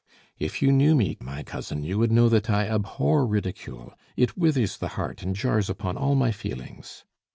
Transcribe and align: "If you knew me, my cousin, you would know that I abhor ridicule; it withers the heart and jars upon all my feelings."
"If 0.39 0.63
you 0.63 0.71
knew 0.71 0.95
me, 0.95 1.15
my 1.19 1.43
cousin, 1.43 1.83
you 1.83 1.99
would 1.99 2.11
know 2.11 2.27
that 2.27 2.49
I 2.49 2.67
abhor 2.67 3.23
ridicule; 3.23 3.93
it 4.17 4.35
withers 4.35 4.77
the 4.77 4.87
heart 4.97 5.21
and 5.21 5.35
jars 5.35 5.69
upon 5.69 5.95
all 5.95 6.15
my 6.15 6.31
feelings." 6.31 7.03